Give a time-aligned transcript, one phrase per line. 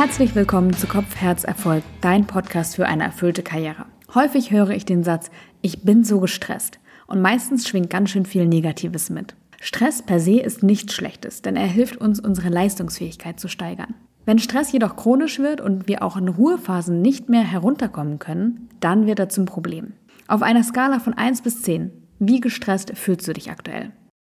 [0.00, 3.84] Herzlich willkommen zu Kopf, Herz, Erfolg, dein Podcast für eine erfüllte Karriere.
[4.14, 5.28] Häufig höre ich den Satz,
[5.60, 6.78] ich bin so gestresst.
[7.08, 9.34] Und meistens schwingt ganz schön viel Negatives mit.
[9.60, 13.96] Stress per se ist nichts Schlechtes, denn er hilft uns, unsere Leistungsfähigkeit zu steigern.
[14.24, 19.04] Wenn Stress jedoch chronisch wird und wir auch in Ruhephasen nicht mehr herunterkommen können, dann
[19.08, 19.94] wird er zum Problem.
[20.28, 23.90] Auf einer Skala von 1 bis 10, wie gestresst fühlst du dich aktuell?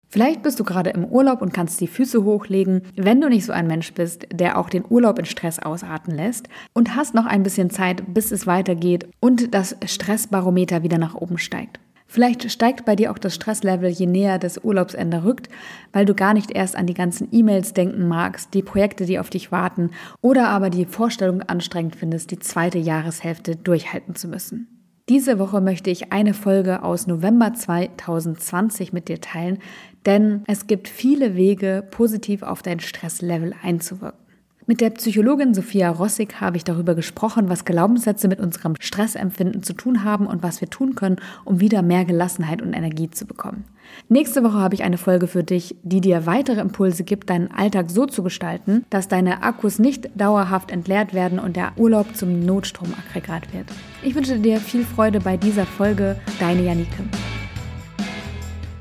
[0.10, 3.52] Vielleicht bist du gerade im Urlaub und kannst die Füße hochlegen, wenn du nicht so
[3.52, 7.44] ein Mensch bist, der auch den Urlaub in Stress ausarten lässt und hast noch ein
[7.44, 11.80] bisschen Zeit, bis es weitergeht und das Stressbarometer wieder nach oben steigt.
[12.10, 15.50] Vielleicht steigt bei dir auch das Stresslevel, je näher das Urlaubsende rückt,
[15.92, 19.30] weil du gar nicht erst an die ganzen E-Mails denken magst, die Projekte, die auf
[19.30, 24.78] dich warten oder aber die Vorstellung anstrengend findest, die zweite Jahreshälfte durchhalten zu müssen.
[25.10, 29.60] Diese Woche möchte ich eine Folge aus November 2020 mit dir teilen,
[30.08, 34.28] denn es gibt viele Wege, positiv auf dein Stresslevel einzuwirken.
[34.70, 39.72] Mit der Psychologin Sophia Rossig habe ich darüber gesprochen, was Glaubenssätze mit unserem Stressempfinden zu
[39.72, 43.64] tun haben und was wir tun können, um wieder mehr Gelassenheit und Energie zu bekommen.
[44.10, 47.90] Nächste Woche habe ich eine Folge für dich, die dir weitere Impulse gibt, deinen Alltag
[47.90, 53.54] so zu gestalten, dass deine Akkus nicht dauerhaft entleert werden und der Urlaub zum Notstromaggregat
[53.54, 53.68] wird.
[54.04, 56.18] Ich wünsche dir viel Freude bei dieser Folge.
[56.42, 57.04] Deine Janike.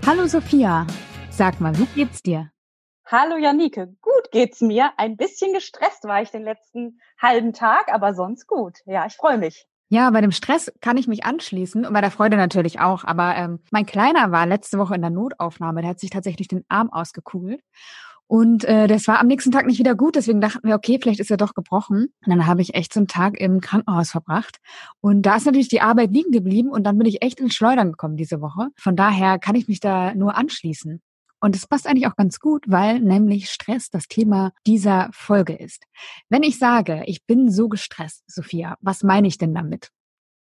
[0.04, 0.86] Hallo Sophia,
[1.36, 2.50] sag mal, wie geht's dir?
[3.04, 4.90] Hallo Janike, gut geht's mir.
[4.96, 8.78] Ein bisschen gestresst war ich den letzten halben Tag, aber sonst gut.
[8.86, 9.66] Ja, ich freue mich.
[9.90, 13.04] Ja, bei dem Stress kann ich mich anschließen und bei der Freude natürlich auch.
[13.04, 15.82] Aber ähm, mein Kleiner war letzte Woche in der Notaufnahme.
[15.82, 17.60] Der hat sich tatsächlich den Arm ausgekugelt.
[18.28, 21.20] Und äh, das war am nächsten Tag nicht wieder gut, deswegen dachten wir, okay, vielleicht
[21.20, 22.08] ist er doch gebrochen.
[22.24, 24.56] Und dann habe ich echt so einen Tag im Krankenhaus verbracht.
[25.00, 27.92] Und da ist natürlich die Arbeit liegen geblieben und dann bin ich echt ins Schleudern
[27.92, 28.68] gekommen diese Woche.
[28.76, 31.02] Von daher kann ich mich da nur anschließen.
[31.47, 35.84] Und es passt eigentlich auch ganz gut, weil nämlich Stress das Thema dieser Folge ist.
[36.28, 39.93] Wenn ich sage, ich bin so gestresst, Sophia, was meine ich denn damit?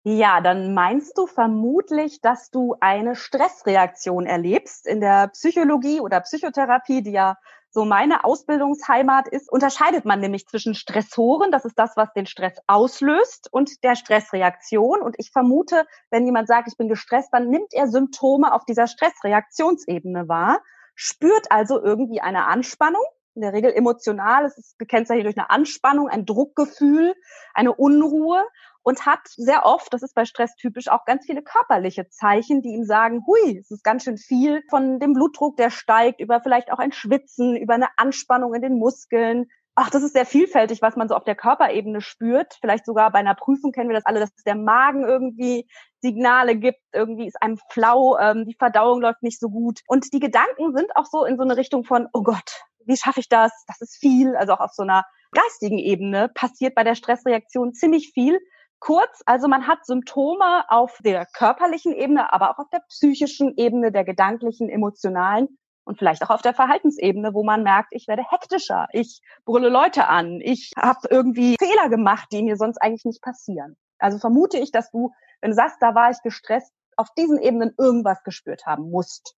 [0.05, 4.87] Ja, dann meinst du vermutlich, dass du eine Stressreaktion erlebst.
[4.87, 7.37] In der Psychologie oder Psychotherapie, die ja
[7.69, 12.57] so meine Ausbildungsheimat ist, unterscheidet man nämlich zwischen Stressoren, das ist das, was den Stress
[12.67, 15.03] auslöst, und der Stressreaktion.
[15.03, 18.87] Und ich vermute, wenn jemand sagt, ich bin gestresst, dann nimmt er Symptome auf dieser
[18.87, 20.59] Stressreaktionsebene wahr
[20.97, 23.05] spürt also irgendwie eine Anspannung,
[23.37, 27.15] in der Regel emotional, es ist gekennzeichnet durch eine Anspannung, ein Druckgefühl,
[27.53, 28.43] eine Unruhe
[28.83, 32.71] und hat sehr oft, das ist bei Stress typisch, auch ganz viele körperliche Zeichen, die
[32.71, 36.73] ihm sagen, hui, es ist ganz schön viel von dem Blutdruck, der steigt, über vielleicht
[36.73, 40.97] auch ein Schwitzen, über eine Anspannung in den Muskeln, ach, das ist sehr vielfältig, was
[40.97, 42.55] man so auf der Körperebene spürt.
[42.61, 45.69] Vielleicht sogar bei einer Prüfung kennen wir das alle, dass der Magen irgendwie
[46.01, 49.81] Signale gibt, irgendwie ist einem flau, ähm, die Verdauung läuft nicht so gut.
[49.87, 53.21] Und die Gedanken sind auch so in so eine Richtung von, oh Gott, wie schaffe
[53.21, 53.53] ich das?
[53.67, 54.35] Das ist viel.
[54.35, 58.41] Also auch auf so einer geistigen Ebene passiert bei der Stressreaktion ziemlich viel.
[58.79, 63.93] Kurz, also man hat Symptome auf der körperlichen Ebene, aber auch auf der psychischen Ebene,
[63.93, 68.89] der gedanklichen, emotionalen und vielleicht auch auf der Verhaltensebene, wo man merkt, ich werde hektischer,
[68.93, 73.77] ich brülle Leute an, ich habe irgendwie Fehler gemacht, die mir sonst eigentlich nicht passieren.
[73.99, 77.73] Also vermute ich, dass du, wenn du sagst, da war ich gestresst, auf diesen Ebenen
[77.79, 79.37] irgendwas gespürt haben musst.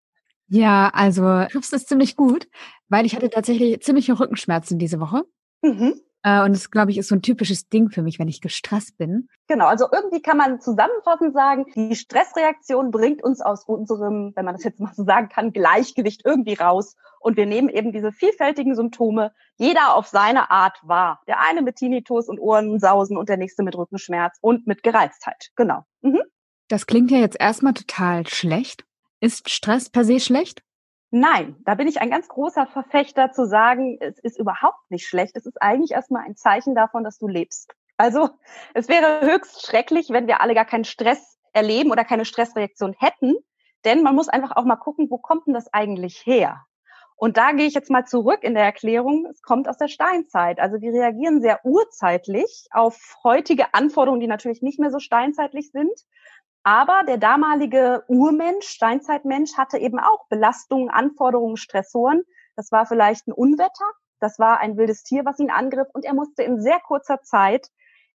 [0.48, 2.48] Ja, also triffst es ziemlich gut,
[2.88, 5.25] weil ich hatte tatsächlich ziemliche Rückenschmerzen diese Woche.
[5.60, 6.00] Mhm.
[6.23, 8.99] Äh, und das, glaube ich, ist so ein typisches Ding für mich, wenn ich gestresst
[8.99, 9.29] bin.
[9.47, 14.55] Genau, also irgendwie kann man zusammenfassend sagen, die Stressreaktion bringt uns aus unserem, wenn man
[14.55, 16.97] das jetzt mal so sagen kann, Gleichgewicht irgendwie raus.
[17.21, 21.21] Und wir nehmen eben diese vielfältigen Symptome, jeder auf seine Art wahr.
[21.27, 25.50] Der eine mit Tinnitus und Ohrensausen und der nächste mit Rückenschmerz und mit Gereiztheit.
[25.56, 25.85] Genau.
[26.00, 26.23] Mhm.
[26.69, 28.85] Das klingt ja jetzt erstmal total schlecht.
[29.21, 30.62] Ist Stress per se schlecht?
[31.10, 35.36] Nein, da bin ich ein ganz großer Verfechter zu sagen, es ist überhaupt nicht schlecht.
[35.36, 37.74] Es ist eigentlich erstmal ein Zeichen davon, dass du lebst.
[37.96, 38.30] Also
[38.74, 43.36] es wäre höchst schrecklich, wenn wir alle gar keinen Stress erleben oder keine Stressreaktion hätten.
[43.84, 46.64] Denn man muss einfach auch mal gucken, wo kommt denn das eigentlich her?
[47.16, 49.26] Und da gehe ich jetzt mal zurück in der Erklärung.
[49.26, 50.61] Es kommt aus der Steinzeit.
[50.61, 55.90] Also wir reagieren sehr urzeitlich auf heutige Anforderungen, die natürlich nicht mehr so steinzeitlich sind.
[56.62, 62.22] Aber der damalige Urmensch, Steinzeitmensch, hatte eben auch Belastungen, Anforderungen, Stressoren.
[62.56, 63.84] Das war vielleicht ein Unwetter,
[64.20, 67.69] das war ein wildes Tier, was ihn angriff und er musste in sehr kurzer Zeit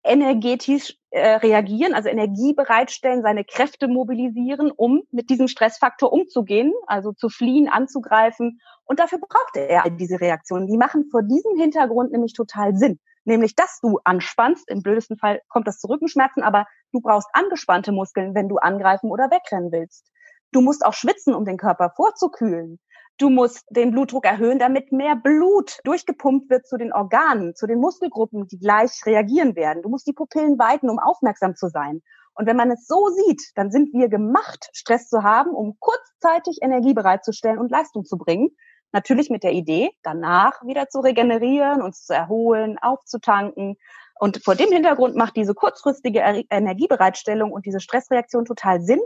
[0.05, 7.13] energetisch äh, reagieren, also Energie bereitstellen, seine Kräfte mobilisieren, um mit diesem Stressfaktor umzugehen, also
[7.13, 8.61] zu fliehen, anzugreifen.
[8.85, 10.69] Und dafür brauchte er diese Reaktionen.
[10.69, 14.69] Die machen vor diesem Hintergrund nämlich total Sinn nämlich dass du anspannst.
[14.69, 19.11] Im blödesten Fall kommt das zu Rückenschmerzen, aber du brauchst angespannte Muskeln, wenn du angreifen
[19.11, 20.11] oder wegrennen willst.
[20.51, 22.81] Du musst auch schwitzen, um den Körper vorzukühlen.
[23.19, 27.81] Du musst den Blutdruck erhöhen, damit mehr Blut durchgepumpt wird zu den Organen, zu den
[27.81, 29.83] Muskelgruppen, die gleich reagieren werden.
[29.83, 32.01] Du musst die Pupillen weiten, um aufmerksam zu sein.
[32.35, 36.59] Und wenn man es so sieht, dann sind wir gemacht, Stress zu haben, um kurzzeitig
[36.63, 38.51] Energie bereitzustellen und Leistung zu bringen.
[38.93, 43.77] Natürlich mit der Idee, danach wieder zu regenerieren, uns zu erholen, aufzutanken.
[44.19, 46.21] Und vor dem Hintergrund macht diese kurzfristige
[46.51, 49.01] Energiebereitstellung und diese Stressreaktion total Sinn,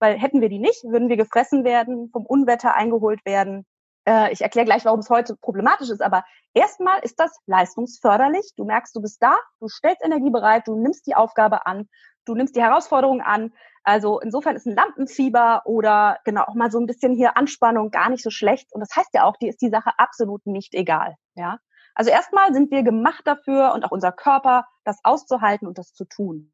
[0.00, 3.64] weil hätten wir die nicht, würden wir gefressen werden, vom Unwetter eingeholt werden.
[4.08, 6.24] Äh, ich erkläre gleich, warum es heute problematisch ist, aber
[6.54, 8.52] erstmal ist das leistungsförderlich.
[8.56, 11.88] Du merkst, du bist da, du stellst Energie bereit, du nimmst die Aufgabe an,
[12.24, 13.52] du nimmst die Herausforderung an.
[13.84, 18.08] Also insofern ist ein Lampenfieber oder genau auch mal so ein bisschen hier Anspannung gar
[18.08, 18.72] nicht so schlecht.
[18.72, 21.16] Und das heißt ja auch, die ist die Sache absolut nicht egal.
[21.34, 21.58] Ja.
[21.94, 26.06] Also erstmal sind wir gemacht dafür und auch unser Körper, das auszuhalten und das zu
[26.06, 26.50] tun.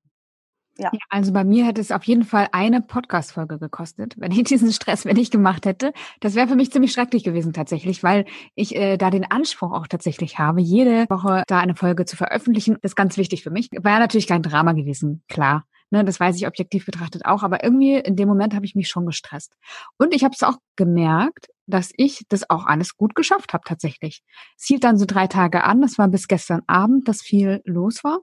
[0.79, 0.91] Ja.
[0.93, 0.99] ja.
[1.09, 5.05] Also bei mir hätte es auf jeden Fall eine Podcast-Folge gekostet, wenn ich diesen Stress
[5.05, 5.93] wenn ich gemacht hätte.
[6.21, 8.25] Das wäre für mich ziemlich schrecklich gewesen tatsächlich, weil
[8.55, 12.77] ich äh, da den Anspruch auch tatsächlich habe, jede Woche da eine Folge zu veröffentlichen.
[12.83, 13.71] Das ist ganz wichtig für mich.
[13.73, 15.65] War natürlich kein Drama gewesen, klar.
[15.91, 18.89] Ne, das weiß ich objektiv betrachtet auch, aber irgendwie in dem Moment habe ich mich
[18.89, 19.55] schon gestresst.
[19.99, 24.23] Und ich habe es auch gemerkt, dass ich das auch alles gut geschafft habe tatsächlich.
[24.59, 28.03] Es hielt dann so drei Tage an, das war bis gestern Abend, dass viel los
[28.03, 28.21] war.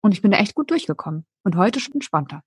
[0.00, 1.26] Und ich bin da echt gut durchgekommen.
[1.48, 2.42] Und heute schon entspannter.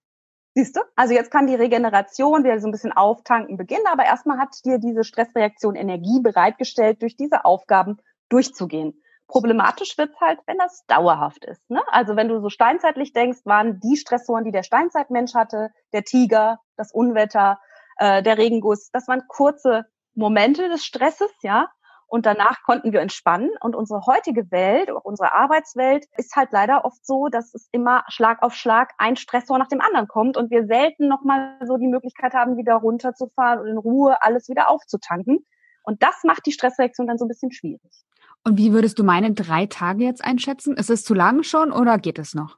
[0.54, 0.82] Siehst du?
[0.96, 4.78] Also jetzt kann die Regeneration wieder so ein bisschen auftanken beginnen, aber erstmal hat dir
[4.78, 7.98] diese Stressreaktion Energie bereitgestellt, durch diese Aufgaben
[8.30, 9.02] durchzugehen.
[9.26, 11.68] Problematisch wird's halt, wenn das dauerhaft ist.
[11.72, 11.82] Ne?
[11.88, 16.60] Also wenn du so steinzeitlich denkst, waren die Stressoren, die der Steinzeitmensch hatte, der Tiger,
[16.78, 17.60] das Unwetter,
[17.98, 21.72] äh, der Regenguss, das waren kurze Momente des Stresses, ja
[22.12, 23.50] und danach konnten wir entspannen.
[23.62, 28.04] Und unsere heutige Welt, auch unsere Arbeitswelt, ist halt leider oft so, dass es immer
[28.10, 31.88] Schlag auf Schlag ein Stressor nach dem anderen kommt und wir selten nochmal so die
[31.88, 35.46] Möglichkeit haben, wieder runterzufahren und in Ruhe alles wieder aufzutanken.
[35.84, 38.04] Und das macht die Stressreaktion dann so ein bisschen schwierig.
[38.44, 40.76] Und wie würdest du meine drei Tage jetzt einschätzen?
[40.76, 42.58] Ist es zu lang schon oder geht es noch?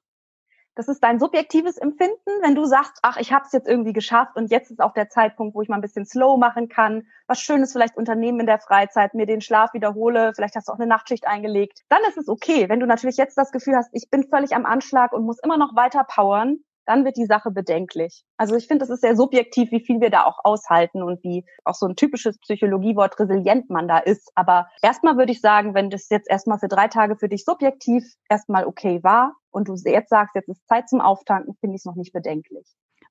[0.75, 4.35] Das ist dein subjektives Empfinden, wenn du sagst, ach, ich habe es jetzt irgendwie geschafft
[4.35, 7.41] und jetzt ist auch der Zeitpunkt, wo ich mal ein bisschen slow machen kann, was
[7.41, 10.87] Schönes vielleicht unternehmen in der Freizeit, mir den Schlaf wiederhole, vielleicht hast du auch eine
[10.87, 12.69] Nachtschicht eingelegt, dann ist es okay.
[12.69, 15.57] Wenn du natürlich jetzt das Gefühl hast, ich bin völlig am Anschlag und muss immer
[15.57, 18.23] noch weiter powern, dann wird die Sache bedenklich.
[18.37, 21.45] Also ich finde, es ist sehr subjektiv, wie viel wir da auch aushalten und wie
[21.63, 24.31] auch so ein typisches Psychologiewort resilient man da ist.
[24.35, 28.03] Aber erstmal würde ich sagen, wenn das jetzt erstmal für drei Tage für dich subjektiv
[28.29, 31.85] erstmal okay war und du jetzt sagst, jetzt ist Zeit zum Auftanken, finde ich es
[31.85, 32.67] noch nicht bedenklich.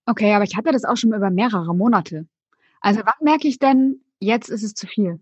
[0.06, 2.26] Okay, aber ich hatte das auch schon über mehrere Monate.
[2.80, 5.20] Also wann merke ich denn, jetzt ist es zu viel?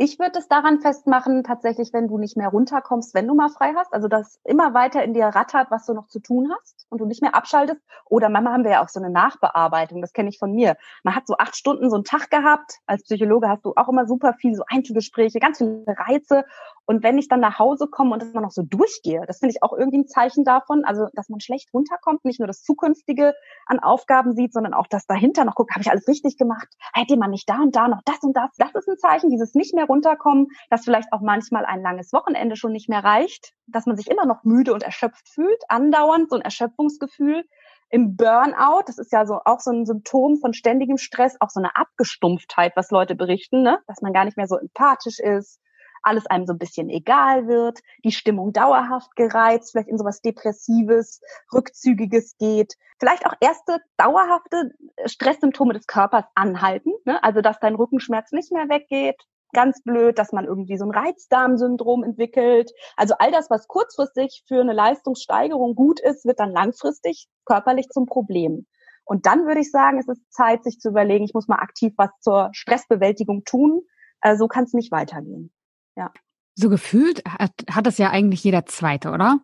[0.00, 3.72] Ich würde es daran festmachen, tatsächlich, wenn du nicht mehr runterkommst, wenn du mal frei
[3.74, 7.00] hast, also dass immer weiter in dir rattert, was du noch zu tun hast und
[7.00, 7.80] du nicht mehr abschaltest.
[8.08, 10.76] Oder manchmal haben wir ja auch so eine Nachbearbeitung, das kenne ich von mir.
[11.02, 12.78] Man hat so acht Stunden so einen Tag gehabt.
[12.86, 16.44] Als Psychologe hast du auch immer super viel so Einzelgespräche, ganz viele Reize
[16.88, 19.62] und wenn ich dann nach Hause komme und immer noch so durchgehe, das finde ich
[19.62, 23.34] auch irgendwie ein Zeichen davon, also dass man schlecht runterkommt, nicht nur das Zukünftige
[23.66, 26.66] an Aufgaben sieht, sondern auch das dahinter noch guckt, habe ich alles richtig gemacht?
[26.94, 28.48] Hätte man nicht da und da noch das und das?
[28.56, 32.56] Das ist ein Zeichen, dieses nicht mehr runterkommen, dass vielleicht auch manchmal ein langes Wochenende
[32.56, 36.36] schon nicht mehr reicht, dass man sich immer noch müde und erschöpft fühlt, andauernd so
[36.36, 37.44] ein Erschöpfungsgefühl
[37.90, 41.60] im Burnout, das ist ja so auch so ein Symptom von ständigem Stress, auch so
[41.60, 43.78] eine Abgestumpftheit, was Leute berichten, ne?
[43.86, 45.60] dass man gar nicht mehr so empathisch ist,
[46.02, 51.20] alles einem so ein bisschen egal wird, die Stimmung dauerhaft gereizt, vielleicht in sowas Depressives,
[51.52, 54.72] Rückzügiges geht, vielleicht auch erste dauerhafte
[55.06, 57.22] Stresssymptome des Körpers anhalten, ne?
[57.22, 62.04] also dass dein Rückenschmerz nicht mehr weggeht, ganz blöd, dass man irgendwie so ein Reizdarmsyndrom
[62.04, 62.72] entwickelt.
[62.96, 68.06] Also all das, was kurzfristig für eine Leistungssteigerung gut ist, wird dann langfristig körperlich zum
[68.06, 68.66] Problem.
[69.04, 71.94] Und dann würde ich sagen, es ist Zeit, sich zu überlegen, ich muss mal aktiv
[71.96, 73.80] was zur Stressbewältigung tun.
[74.20, 75.50] Äh, so kann es nicht weitergehen.
[75.96, 76.12] Ja.
[76.54, 79.40] So gefühlt hat, hat das ja eigentlich jeder Zweite, oder?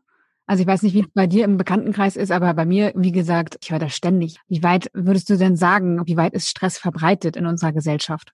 [0.46, 3.12] Also ich weiß nicht, wie es bei dir im Bekanntenkreis ist, aber bei mir, wie
[3.12, 4.37] gesagt, ich höre das ständig.
[4.49, 8.32] Wie weit würdest du denn sagen, wie weit ist Stress verbreitet in unserer Gesellschaft?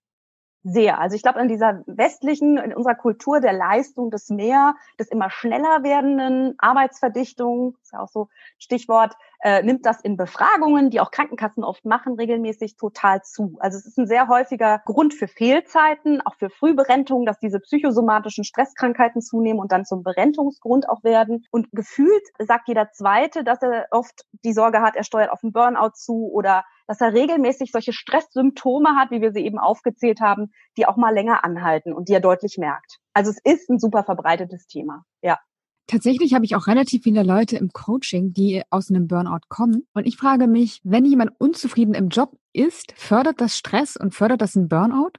[0.62, 1.00] Sehr.
[1.00, 5.30] Also ich glaube, in dieser westlichen, in unserer Kultur der Leistung, des mehr, des immer
[5.30, 11.10] schneller werdenden Arbeitsverdichtung, ist ja auch so Stichwort, äh, nimmt das in Befragungen, die auch
[11.10, 13.56] Krankenkassen oft machen, regelmäßig total zu.
[13.60, 18.44] Also es ist ein sehr häufiger Grund für Fehlzeiten, auch für Frühberentung, dass diese psychosomatischen
[18.44, 21.46] Stresskrankheiten zunehmen und dann zum Berentungsgrund auch werden.
[21.50, 25.54] Und gefühlt sagt jeder Zweite, dass er oft die Sorge hat, er steuert auf einen
[25.54, 30.50] Burnout zu oder dass er regelmäßig solche Stresssymptome hat, wie wir sie eben aufgezählt haben,
[30.76, 32.98] die auch mal länger anhalten und die er deutlich merkt.
[33.14, 35.04] Also es ist ein super verbreitetes Thema.
[35.22, 35.38] Ja.
[35.86, 39.86] Tatsächlich habe ich auch relativ viele Leute im Coaching, die aus einem Burnout kommen.
[39.94, 44.40] Und ich frage mich, wenn jemand unzufrieden im Job ist, fördert das Stress und fördert
[44.40, 45.12] das einen Burnout?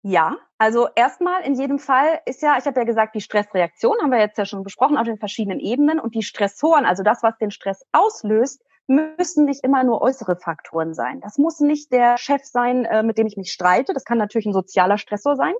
[0.00, 4.10] Ja, also erstmal in jedem Fall ist ja, ich habe ja gesagt, die Stressreaktion haben
[4.10, 7.36] wir jetzt ja schon besprochen auf den verschiedenen Ebenen und die Stressoren, also das, was
[7.36, 11.20] den Stress auslöst, müssen nicht immer nur äußere Faktoren sein.
[11.20, 13.94] Das muss nicht der Chef sein, äh, mit dem ich mich streite.
[13.94, 15.54] Das kann natürlich ein sozialer Stressor sein.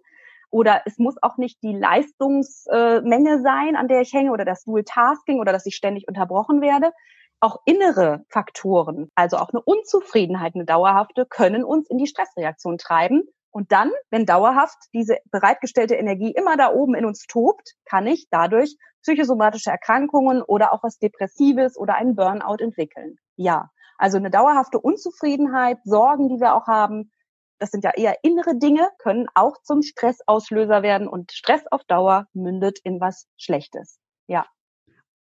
[0.50, 4.84] Oder es muss auch nicht die Leistungsmenge sein, an der ich hänge, oder das Dual
[4.84, 6.92] Tasking oder dass ich ständig unterbrochen werde.
[7.40, 13.24] Auch innere Faktoren, also auch eine Unzufriedenheit, eine dauerhafte, können uns in die Stressreaktion treiben
[13.54, 18.26] und dann, wenn dauerhaft diese bereitgestellte Energie immer da oben in uns tobt, kann ich
[18.28, 23.16] dadurch psychosomatische Erkrankungen oder auch was Depressives oder einen Burnout entwickeln.
[23.36, 27.12] Ja, also eine dauerhafte Unzufriedenheit, Sorgen, die wir auch haben,
[27.60, 32.26] das sind ja eher innere Dinge, können auch zum Stressauslöser werden und Stress auf Dauer
[32.32, 34.00] mündet in was Schlechtes.
[34.26, 34.46] Ja.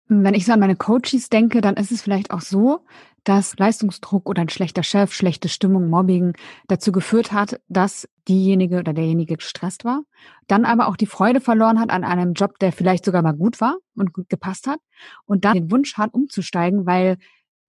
[0.07, 2.85] Wenn ich so an meine Coaches denke, dann ist es vielleicht auch so,
[3.29, 6.33] dass Leistungsdruck oder ein schlechter Chef, schlechte Stimmung, Mobbing
[6.67, 10.01] dazu geführt hat, dass diejenige oder derjenige gestresst war,
[10.47, 13.61] dann aber auch die Freude verloren hat an einem Job, der vielleicht sogar mal gut
[13.61, 14.79] war und gut gepasst hat
[15.25, 17.17] und dann den Wunsch hat, umzusteigen, weil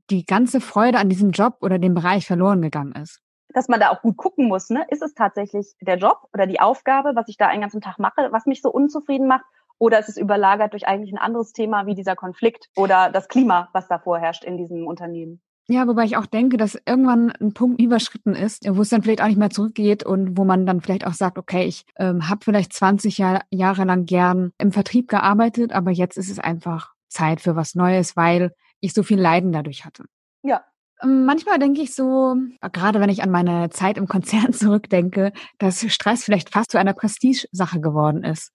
[0.08, 3.20] die ganze Freude an diesem Job oder dem Bereich verloren gegangen ist.
[3.52, 4.86] Dass man da auch gut gucken muss, ne?
[4.88, 8.28] Ist es tatsächlich der Job oder die Aufgabe, was ich da einen ganzen Tag mache,
[8.30, 9.44] was mich so unzufrieden macht?
[9.76, 13.68] Oder ist es überlagert durch eigentlich ein anderes Thema wie dieser Konflikt oder das Klima,
[13.74, 15.42] was da vorherrscht in diesem Unternehmen?
[15.72, 19.22] Ja, wobei ich auch denke, dass irgendwann ein Punkt überschritten ist, wo es dann vielleicht
[19.22, 22.44] auch nicht mehr zurückgeht und wo man dann vielleicht auch sagt, okay, ich ähm, habe
[22.44, 27.40] vielleicht 20 Jahr, Jahre lang gern im Vertrieb gearbeitet, aber jetzt ist es einfach Zeit
[27.40, 30.06] für was Neues, weil ich so viel Leiden dadurch hatte.
[30.42, 30.64] Ja.
[31.04, 32.34] Ähm, manchmal denke ich so,
[32.72, 36.94] gerade wenn ich an meine Zeit im Konzern zurückdenke, dass Stress vielleicht fast zu einer
[36.94, 38.50] Prestigesache geworden ist.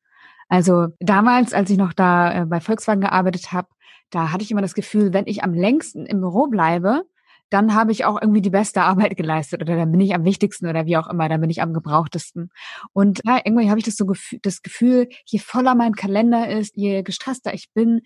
[0.49, 3.69] Also damals, als ich noch da äh, bei Volkswagen gearbeitet habe,
[4.09, 7.03] da hatte ich immer das Gefühl, wenn ich am längsten im Büro bleibe,
[7.49, 10.67] dann habe ich auch irgendwie die beste Arbeit geleistet oder dann bin ich am wichtigsten
[10.67, 12.49] oder wie auch immer, dann bin ich am gebrauchtesten.
[12.93, 16.75] Und ja, irgendwie habe ich das so gef das Gefühl, je voller mein Kalender ist,
[16.75, 18.01] je gestresster ich bin,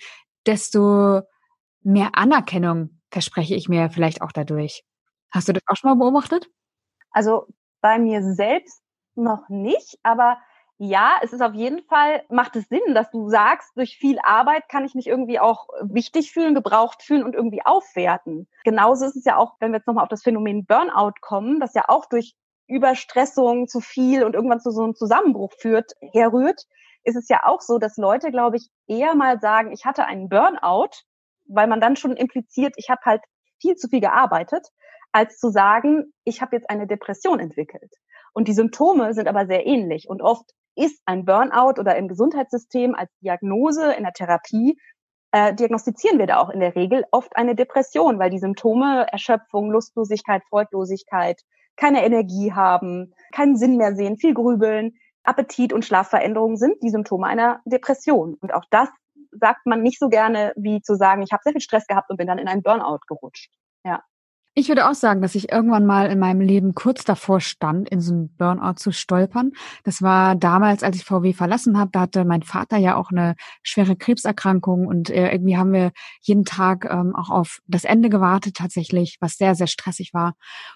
[0.46, 1.22] desto
[1.82, 4.84] mehr Anerkennung verspreche ich mir vielleicht auch dadurch.
[5.32, 6.50] Hast du das auch schon mal beobachtet?
[7.12, 7.48] Also
[7.82, 8.82] bei mir selbst
[9.16, 10.38] noch nicht, aber
[10.82, 14.70] ja, es ist auf jeden Fall, macht es Sinn, dass du sagst, durch viel Arbeit
[14.70, 18.48] kann ich mich irgendwie auch wichtig fühlen, gebraucht fühlen und irgendwie aufwerten.
[18.64, 21.74] Genauso ist es ja auch, wenn wir jetzt nochmal auf das Phänomen Burnout kommen, das
[21.74, 22.34] ja auch durch
[22.68, 26.66] Überstressung zu viel und irgendwann zu so einem Zusammenbruch führt, herrührt,
[27.04, 30.30] ist es ja auch so, dass Leute, glaube ich, eher mal sagen, ich hatte einen
[30.30, 30.92] Burnout,
[31.46, 33.22] weil man dann schon impliziert, ich habe halt
[33.60, 34.66] viel zu viel gearbeitet,
[35.12, 37.92] als zu sagen, ich habe jetzt eine Depression entwickelt.
[38.32, 40.08] Und die Symptome sind aber sehr ähnlich.
[40.08, 44.78] Und oft ist ein Burnout oder im Gesundheitssystem als Diagnose in der Therapie
[45.32, 49.72] äh, diagnostizieren wir da auch in der Regel oft eine Depression, weil die Symptome Erschöpfung,
[49.72, 51.42] Lustlosigkeit, Freudlosigkeit,
[51.76, 57.28] keine Energie haben, keinen Sinn mehr sehen, viel grübeln, Appetit und Schlafveränderungen sind die Symptome
[57.28, 58.36] einer Depression.
[58.36, 58.90] Und auch das
[59.32, 62.18] sagt man nicht so gerne, wie zu sagen, ich habe sehr viel Stress gehabt und
[62.18, 63.52] bin dann in einen Burnout gerutscht.
[63.84, 64.02] Ja.
[64.60, 68.02] Ich würde auch sagen, dass ich irgendwann mal in meinem Leben kurz davor stand, in
[68.02, 69.54] so einen Burnout zu stolpern.
[69.86, 71.92] Das war damals, als ich VW verlassen habe.
[71.94, 76.44] Da hatte mein Vater ja auch eine schwere Krebserkrankung und äh, irgendwie haben wir jeden
[76.44, 80.34] Tag ähm, auch auf das Ende gewartet tatsächlich, was sehr, sehr stressig war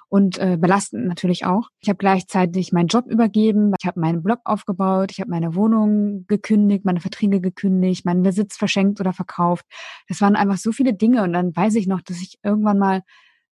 [0.07, 1.67] und äh, belastend natürlich auch.
[1.81, 6.23] Ich habe gleichzeitig meinen Job übergeben, ich habe meinen Blog aufgebaut, ich habe meine Wohnung
[6.27, 9.65] gekündigt, meine Verträge gekündigt, meinen Besitz verschenkt oder verkauft.
[10.07, 13.01] Das waren einfach so viele Dinge und dann weiß ich noch, dass ich irgendwann mal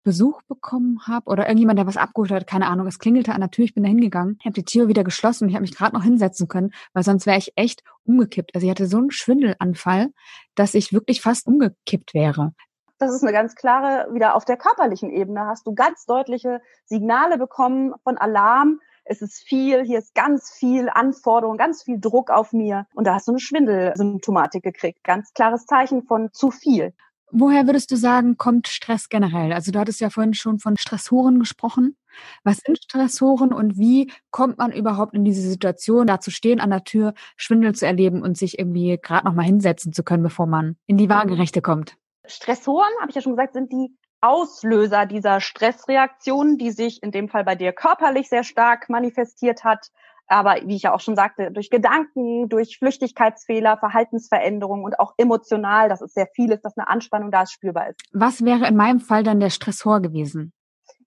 [0.06, 3.50] Besuch bekommen habe oder irgendjemand, der was abgeholt hat, keine Ahnung, es klingelte an der
[3.50, 5.96] Tür, ich bin da hingegangen, habe die Tür wieder geschlossen und ich habe mich gerade
[5.96, 8.54] noch hinsetzen können, weil sonst wäre ich echt umgekippt.
[8.54, 10.14] Also ich hatte so einen Schwindelanfall,
[10.54, 12.54] dass ich wirklich fast umgekippt wäre.
[13.00, 17.38] Das ist eine ganz klare, wieder auf der körperlichen Ebene hast du ganz deutliche Signale
[17.38, 22.54] bekommen von Alarm, es ist viel, hier ist ganz viel Anforderung, ganz viel Druck auf
[22.54, 22.88] mir.
[22.96, 25.04] Und da hast du eine Schwindelsymptomatik gekriegt.
[25.04, 26.94] Ganz klares Zeichen von zu viel.
[27.38, 29.52] Woher würdest du sagen, kommt Stress generell?
[29.52, 31.98] Also du hattest ja vorhin schon von Stressoren gesprochen.
[32.46, 36.70] Was sind Stressoren und wie kommt man überhaupt in diese Situation, da zu stehen an
[36.70, 40.46] der Tür, Schwindel zu erleben und sich irgendwie gerade noch mal hinsetzen zu können, bevor
[40.46, 41.98] man in die Waagerechte kommt?
[42.26, 47.28] Stressoren, habe ich ja schon gesagt, sind die Auslöser dieser Stressreaktion, die sich in dem
[47.28, 49.92] Fall bei dir körperlich sehr stark manifestiert hat,
[50.28, 55.90] aber wie ich ja auch schon sagte, durch Gedanken, durch Flüchtigkeitsfehler, Verhaltensveränderungen und auch emotional,
[55.90, 58.02] das ist sehr vieles, dass eine Anspannung da spürbar ist.
[58.14, 60.54] Was wäre in meinem Fall dann der Stressor gewesen?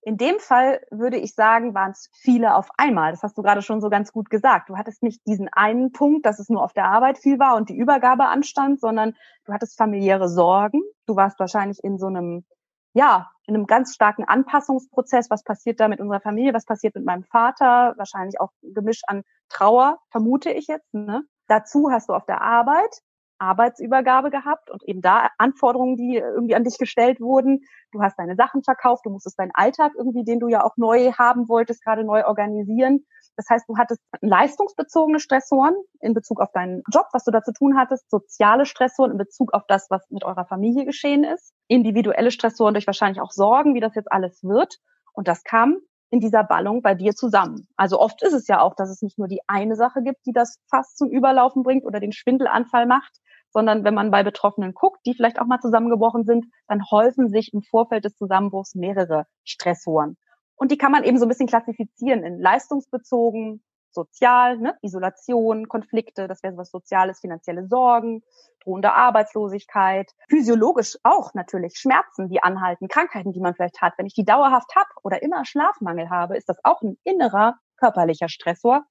[0.01, 3.11] In dem Fall würde ich sagen, waren es viele auf einmal.
[3.11, 4.69] Das hast du gerade schon so ganz gut gesagt.
[4.69, 7.69] Du hattest nicht diesen einen Punkt, dass es nur auf der Arbeit viel war und
[7.69, 10.81] die Übergabe anstand, sondern du hattest familiäre Sorgen.
[11.05, 12.45] Du warst wahrscheinlich in so einem
[12.93, 15.29] ja, in einem ganz starken Anpassungsprozess.
[15.29, 16.53] Was passiert da mit unserer Familie?
[16.53, 17.93] Was passiert mit meinem Vater?
[17.97, 20.93] Wahrscheinlich auch Gemisch an Trauer, vermute ich jetzt.
[20.93, 21.23] Ne?
[21.47, 23.01] Dazu hast du auf der Arbeit
[23.39, 27.61] Arbeitsübergabe gehabt und eben da Anforderungen, die irgendwie an dich gestellt wurden.
[27.91, 31.13] Du hast deine Sachen verkauft, du musstest deinen Alltag irgendwie, den du ja auch neu
[31.13, 33.05] haben wolltest, gerade neu organisieren.
[33.39, 37.53] Das heißt, du hattest leistungsbezogene Stressoren in Bezug auf deinen Job, was du da zu
[37.53, 42.31] tun hattest, soziale Stressoren in Bezug auf das, was mit eurer Familie geschehen ist, individuelle
[42.31, 44.79] Stressoren durch wahrscheinlich auch Sorgen, wie das jetzt alles wird.
[45.13, 45.77] Und das kam
[46.09, 47.69] in dieser Ballung bei dir zusammen.
[47.77, 50.33] Also oft ist es ja auch, dass es nicht nur die eine Sache gibt, die
[50.33, 54.99] das fast zum Überlaufen bringt oder den Schwindelanfall macht, sondern wenn man bei Betroffenen guckt,
[55.05, 60.17] die vielleicht auch mal zusammengebrochen sind, dann häufen sich im Vorfeld des Zusammenbruchs mehrere Stressoren.
[60.59, 64.77] Und die kann man eben so ein bisschen klassifizieren in leistungsbezogen, sozial, ne?
[64.81, 68.23] Isolation, Konflikte, das wäre sowas Soziales, finanzielle Sorgen,
[68.61, 73.93] drohende Arbeitslosigkeit, physiologisch auch natürlich Schmerzen, die anhalten, Krankheiten, die man vielleicht hat.
[73.97, 78.27] Wenn ich die dauerhaft habe oder immer Schlafmangel habe, ist das auch ein innerer körperlicher
[78.27, 78.83] Stressor.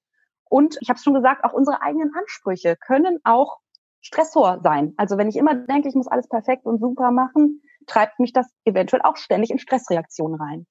[0.45, 3.59] Und ich habe es schon gesagt, auch unsere eigenen Ansprüche können auch
[4.01, 4.95] Stressor sein.
[4.97, 8.47] Also wenn ich immer denke, ich muss alles perfekt und super machen, treibt mich das
[8.65, 10.65] eventuell auch ständig in Stressreaktionen rein.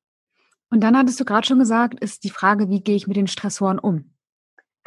[0.70, 3.26] Und dann hattest du gerade schon gesagt, ist die Frage, wie gehe ich mit den
[3.26, 4.14] Stressoren um?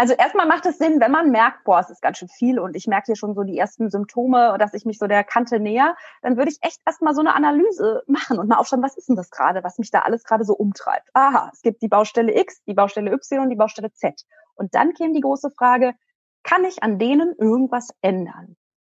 [0.02, 2.76] Also erstmal macht es Sinn, wenn man merkt, boah, es ist ganz schön viel und
[2.76, 5.96] ich merke hier schon so die ersten Symptome, dass ich mich so der Kante näher,
[6.24, 9.16] dann würde ich echt erstmal so eine Analyse machen und mal aufschauen, was ist denn
[9.16, 11.08] das gerade, was mich da alles gerade so umtreibt.
[11.14, 14.24] Aha, es gibt die Baustelle X, die Baustelle Y und die Baustelle Z.
[14.56, 15.94] Und dann käme die große Frage,
[16.42, 18.56] kann ich an denen irgendwas ändern?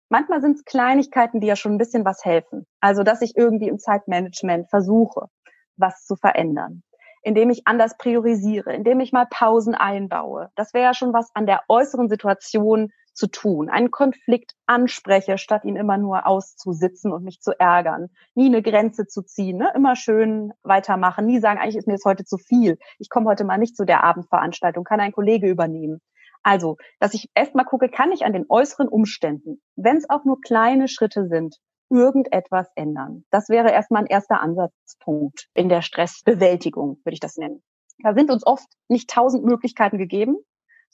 [0.08, 2.66] Manchmal sind es Kleinigkeiten, die ja schon ein bisschen was helfen.
[2.80, 5.28] Also, dass ich irgendwie im Zeitmanagement versuche,
[5.78, 6.84] was zu verändern,
[7.22, 10.50] indem ich anders priorisiere, indem ich mal Pausen einbaue.
[10.56, 13.70] Das wäre ja schon was an der äußeren Situation zu tun.
[13.70, 18.10] Einen Konflikt anspreche, statt ihn immer nur auszusitzen und mich zu ärgern.
[18.34, 19.72] Nie eine Grenze zu ziehen, ne?
[19.76, 21.26] immer schön weitermachen.
[21.26, 22.78] Nie sagen, eigentlich ist mir jetzt heute zu viel.
[23.00, 26.02] Ich komme heute mal nicht zu der Abendveranstaltung, kann ein Kollege übernehmen.
[26.42, 30.42] Also, dass ich erstmal gucke, kann ich an den äußeren Umständen, wenn es auch nur
[30.42, 31.58] kleine Schritte sind,
[31.94, 33.24] irgendetwas ändern.
[33.30, 37.64] Das wäre erstmal ein erster Ansatzpunkt in der Stressbewältigung, würde ich das nennen.
[38.00, 40.38] Da sind uns oft nicht tausend Möglichkeiten gegeben.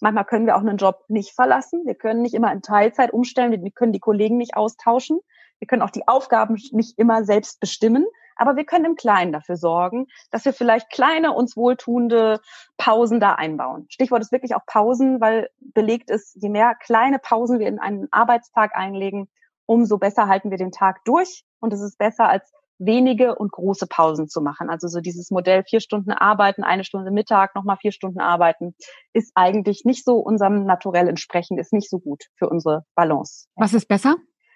[0.01, 1.83] Manchmal können wir auch einen Job nicht verlassen.
[1.85, 3.51] Wir können nicht immer in Teilzeit umstellen.
[3.51, 5.19] Wir können die Kollegen nicht austauschen.
[5.59, 8.05] Wir können auch die Aufgaben nicht immer selbst bestimmen.
[8.37, 12.39] Aber wir können im Kleinen dafür sorgen, dass wir vielleicht kleine, uns wohltuende
[12.77, 13.85] Pausen da einbauen.
[13.89, 18.07] Stichwort ist wirklich auch Pausen, weil belegt ist, je mehr kleine Pausen wir in einen
[18.11, 19.27] Arbeitstag einlegen,
[19.69, 21.43] umso besser halten wir den Tag durch.
[21.59, 24.69] Und es ist besser als wenige und große Pausen zu machen.
[24.69, 28.73] Also so dieses Modell vier Stunden arbeiten, eine Stunde Mittag, nochmal vier Stunden arbeiten,
[29.13, 33.47] ist eigentlich nicht so unserem Naturell entsprechend, ist nicht so gut für unsere Balance.
[33.55, 34.15] Was ist besser?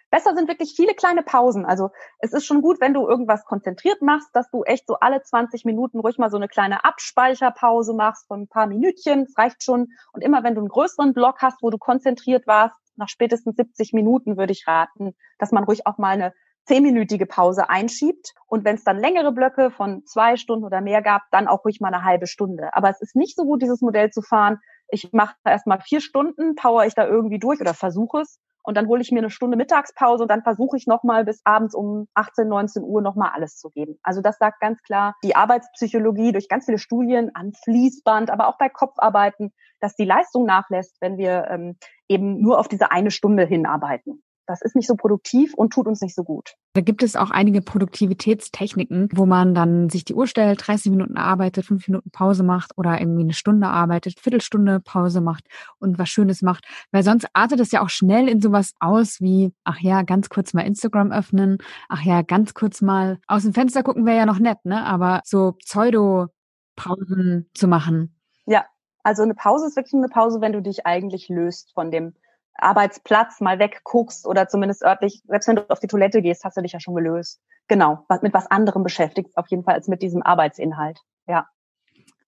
[0.09, 1.65] Besser sind wirklich viele kleine Pausen.
[1.65, 5.21] Also es ist schon gut, wenn du irgendwas konzentriert machst, dass du echt so alle
[5.21, 9.25] 20 Minuten ruhig mal so eine kleine Abspeicherpause machst von ein paar Minütchen.
[9.25, 9.87] Das reicht schon.
[10.13, 13.93] Und immer wenn du einen größeren Block hast, wo du konzentriert warst, nach spätestens 70
[13.93, 16.33] Minuten würde ich raten, dass man ruhig auch mal eine
[16.65, 18.33] zehnminütige Pause einschiebt.
[18.47, 21.81] Und wenn es dann längere Blöcke von zwei Stunden oder mehr gab, dann auch ruhig
[21.81, 22.73] mal eine halbe Stunde.
[22.73, 24.59] Aber es ist nicht so gut, dieses Modell zu fahren.
[24.87, 28.75] Ich mache erst mal vier Stunden, power ich da irgendwie durch oder versuche es und
[28.75, 32.07] dann hole ich mir eine Stunde Mittagspause und dann versuche ich nochmal bis abends um
[32.13, 33.99] 18, 19 Uhr nochmal alles zu geben.
[34.03, 38.57] Also das sagt ganz klar die Arbeitspsychologie durch ganz viele Studien an Fließband, aber auch
[38.57, 43.45] bei Kopfarbeiten, dass die Leistung nachlässt, wenn wir ähm, eben nur auf diese eine Stunde
[43.45, 46.55] hinarbeiten das ist nicht so produktiv und tut uns nicht so gut.
[46.73, 51.17] Da gibt es auch einige Produktivitätstechniken, wo man dann sich die Uhr stellt, 30 Minuten
[51.17, 55.45] arbeitet, 5 Minuten Pause macht oder irgendwie eine Stunde arbeitet, Viertelstunde Pause macht
[55.79, 56.65] und was Schönes macht.
[56.91, 60.53] Weil sonst artet es ja auch schnell in sowas aus wie, ach ja, ganz kurz
[60.53, 64.39] mal Instagram öffnen, ach ja, ganz kurz mal aus dem Fenster gucken wäre ja noch
[64.39, 64.83] nett, ne?
[64.83, 68.19] Aber so Pseudo-Pausen zu machen.
[68.45, 68.65] Ja,
[69.03, 72.13] also eine Pause ist wirklich eine Pause, wenn du dich eigentlich löst von dem
[72.55, 76.61] Arbeitsplatz mal wegguckst oder zumindest örtlich, selbst wenn du auf die Toilette gehst, hast du
[76.61, 77.41] dich ja schon gelöst.
[77.67, 80.99] Genau, mit was anderem beschäftigt, auf jeden Fall als mit diesem Arbeitsinhalt.
[81.27, 81.47] Ja.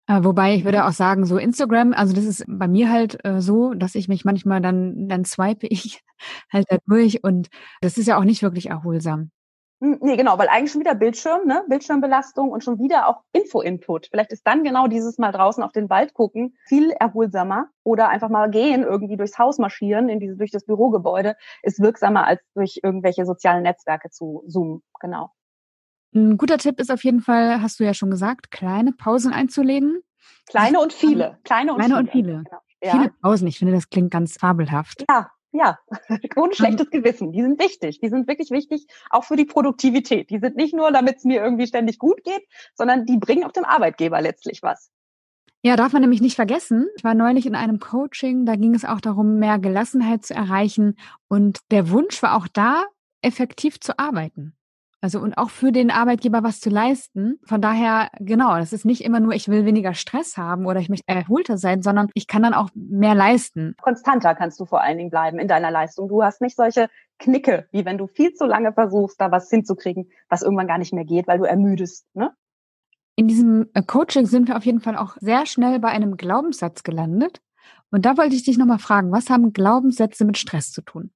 [0.07, 3.41] Äh, wobei ich würde auch sagen, so Instagram, also das ist bei mir halt äh,
[3.41, 6.01] so, dass ich mich manchmal dann, dann swipe ich
[6.53, 7.49] halt da durch und
[7.81, 9.31] das ist ja auch nicht wirklich erholsam.
[9.81, 11.63] Hm, nee, genau, weil eigentlich schon wieder Bildschirm, ne?
[11.67, 14.07] Bildschirmbelastung und schon wieder auch Info-Input.
[14.09, 18.29] Vielleicht ist dann genau dieses Mal draußen auf den Wald gucken viel erholsamer oder einfach
[18.29, 22.79] mal gehen, irgendwie durchs Haus marschieren, in diese, durch das Bürogebäude, ist wirksamer als durch
[22.83, 24.81] irgendwelche sozialen Netzwerke zu zoomen.
[25.01, 25.31] Genau.
[26.13, 29.99] Ein guter Tipp ist auf jeden Fall, hast du ja schon gesagt, kleine Pausen einzulegen.
[30.47, 31.37] Kleine und viele.
[31.43, 31.99] Kleine und kleine viele.
[31.99, 32.43] Und viele.
[32.43, 32.61] Genau.
[32.81, 32.91] Ja.
[32.91, 33.47] Viele Pausen.
[33.47, 35.03] Ich finde, das klingt ganz fabelhaft.
[35.09, 35.79] Ja, ja,
[36.35, 37.31] ohne schlechtes Gewissen.
[37.31, 37.99] Die sind wichtig.
[37.99, 40.29] Die sind wirklich wichtig, auch für die Produktivität.
[40.29, 43.51] Die sind nicht nur, damit es mir irgendwie ständig gut geht, sondern die bringen auch
[43.51, 44.91] dem Arbeitgeber letztlich was.
[45.61, 46.87] Ja, darf man nämlich nicht vergessen.
[46.95, 50.95] Ich war neulich in einem Coaching, da ging es auch darum, mehr Gelassenheit zu erreichen.
[51.27, 52.85] Und der Wunsch war auch da,
[53.23, 54.55] effektiv zu arbeiten.
[55.05, 57.39] Also und auch für den Arbeitgeber was zu leisten.
[57.43, 60.89] Von daher, genau, das ist nicht immer nur, ich will weniger Stress haben oder ich
[60.89, 63.75] möchte erholter sein, sondern ich kann dann auch mehr leisten.
[63.79, 66.07] Konstanter kannst du vor allen Dingen bleiben in deiner Leistung.
[66.07, 66.89] Du hast nicht solche
[67.19, 70.91] Knicke, wie wenn du viel zu lange versuchst, da was hinzukriegen, was irgendwann gar nicht
[70.91, 72.07] mehr geht, weil du ermüdest.
[72.15, 72.33] Ne?
[73.15, 76.81] In diesem äh, Coaching sind wir auf jeden Fall auch sehr schnell bei einem Glaubenssatz
[76.81, 77.43] gelandet.
[77.91, 81.11] Und da wollte ich dich nochmal fragen, was haben Glaubenssätze mit Stress zu tun?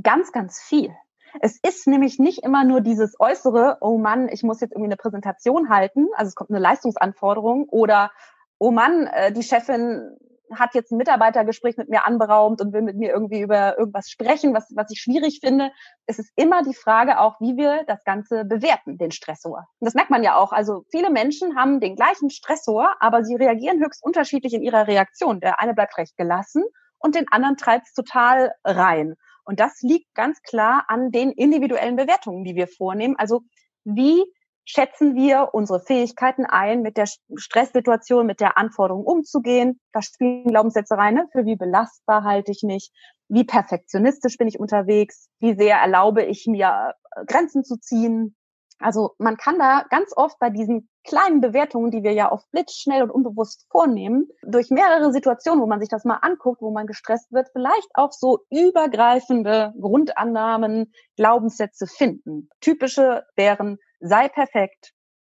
[0.00, 0.94] Ganz, ganz viel.
[1.40, 4.96] Es ist nämlich nicht immer nur dieses äußere, oh Mann, ich muss jetzt irgendwie eine
[4.96, 8.10] Präsentation halten, also es kommt eine Leistungsanforderung oder
[8.58, 10.16] oh Mann, äh, die Chefin
[10.52, 14.54] hat jetzt ein Mitarbeitergespräch mit mir anberaumt und will mit mir irgendwie über irgendwas sprechen,
[14.54, 15.70] was, was ich schwierig finde.
[16.06, 19.66] Es ist immer die Frage auch, wie wir das Ganze bewerten, den Stressor.
[19.78, 20.52] Und das merkt man ja auch.
[20.52, 25.40] Also viele Menschen haben den gleichen Stressor, aber sie reagieren höchst unterschiedlich in ihrer Reaktion.
[25.40, 26.62] Der eine bleibt recht gelassen
[26.98, 29.14] und den anderen treibt es total rein.
[29.44, 33.16] Und das liegt ganz klar an den individuellen Bewertungen, die wir vornehmen.
[33.18, 33.42] Also
[33.84, 34.24] wie
[34.64, 39.80] schätzen wir unsere Fähigkeiten ein, mit der Stresssituation, mit der Anforderung umzugehen.
[39.92, 41.28] Da spielen Glaubenssätze rein, ne?
[41.32, 42.90] für wie belastbar halte ich mich,
[43.28, 48.36] wie perfektionistisch bin ich unterwegs, wie sehr erlaube ich mir äh, Grenzen zu ziehen,
[48.78, 53.02] also man kann da ganz oft bei diesen kleinen Bewertungen, die wir ja oft blitzschnell
[53.02, 57.30] und unbewusst vornehmen, durch mehrere Situationen, wo man sich das mal anguckt, wo man gestresst
[57.32, 62.48] wird, vielleicht auch so übergreifende Grundannahmen, Glaubenssätze finden.
[62.60, 64.92] Typische wären, sei perfekt,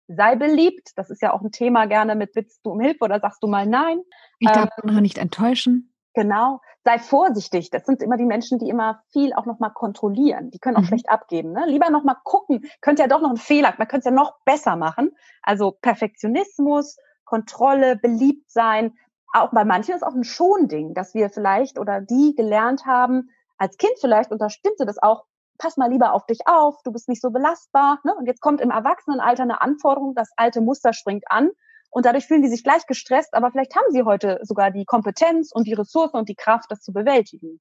[0.07, 0.91] sei beliebt.
[0.95, 3.47] Das ist ja auch ein Thema gerne mit bittst du um Hilfe oder sagst du
[3.47, 4.01] mal nein.
[4.39, 5.93] Ich darf ähm, andere nicht enttäuschen.
[6.17, 6.61] Genau.
[6.83, 7.69] Sei vorsichtig.
[7.69, 10.49] Das sind immer die Menschen, die immer viel auch nochmal kontrollieren.
[10.49, 10.85] Die können auch mhm.
[10.85, 11.51] schlecht abgeben.
[11.51, 11.65] Ne?
[11.67, 12.65] Lieber nochmal gucken.
[12.81, 13.75] Könnte ja doch noch ein Fehler.
[13.77, 15.11] Man könnte es ja noch besser machen.
[15.43, 18.95] Also Perfektionismus, Kontrolle, beliebt sein.
[19.31, 23.77] Auch bei manchen ist auch ein Schonding, dass wir vielleicht oder die gelernt haben, als
[23.77, 25.25] Kind vielleicht, und da stimmte das auch,
[25.59, 27.99] pass mal lieber auf dich auf, du bist nicht so belastbar.
[28.05, 28.15] Ne?
[28.15, 31.51] Und jetzt kommt im Erwachsenenalter eine Anforderung, das alte Muster springt an
[31.89, 35.51] und dadurch fühlen die sich gleich gestresst, aber vielleicht haben sie heute sogar die Kompetenz
[35.51, 37.59] und die Ressourcen und die Kraft, das zu bewältigen.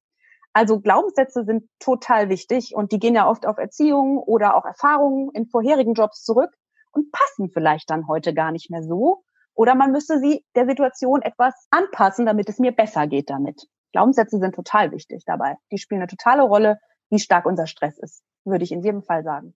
[0.53, 5.31] Also Glaubenssätze sind total wichtig und die gehen ja oft auf Erziehung oder auch Erfahrungen
[5.35, 6.51] in vorherigen Jobs zurück
[6.93, 9.23] und passen vielleicht dann heute gar nicht mehr so.
[9.55, 13.67] Oder man müsste sie der Situation etwas anpassen, damit es mir besser geht damit.
[13.93, 15.57] Glaubenssätze sind total wichtig dabei.
[15.71, 16.79] Die spielen eine totale Rolle,
[17.11, 19.55] wie stark unser Stress ist, würde ich in jedem Fall sagen.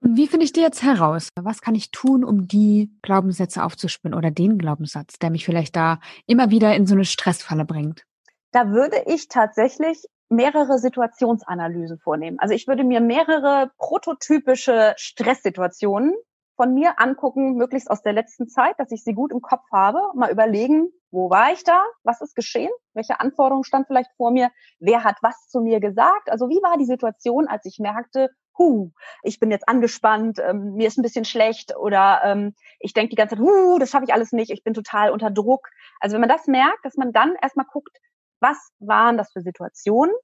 [0.00, 1.28] Und wie finde ich die jetzt heraus?
[1.40, 5.98] Was kann ich tun, um die Glaubenssätze aufzuspinnen oder den Glaubenssatz, der mich vielleicht da
[6.26, 8.04] immer wieder in so eine Stressfalle bringt?
[8.52, 12.38] Da würde ich tatsächlich mehrere Situationsanalysen vornehmen.
[12.38, 16.14] Also ich würde mir mehrere prototypische Stresssituationen
[16.56, 20.00] von mir angucken, möglichst aus der letzten Zeit, dass ich sie gut im Kopf habe,
[20.14, 21.82] mal überlegen, wo war ich da?
[22.02, 22.70] Was ist geschehen?
[22.94, 24.50] Welche Anforderungen stand vielleicht vor mir?
[24.78, 26.30] Wer hat was zu mir gesagt?
[26.30, 28.90] Also wie war die Situation, als ich merkte, hu,
[29.22, 33.16] ich bin jetzt angespannt, ähm, mir ist ein bisschen schlecht oder ähm, ich denke die
[33.16, 35.68] ganze Zeit, hu, das schaffe ich alles nicht, ich bin total unter Druck.
[36.00, 37.96] Also wenn man das merkt, dass man dann erstmal guckt,
[38.40, 40.14] was waren das für Situationen?